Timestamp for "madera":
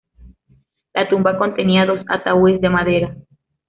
2.69-3.15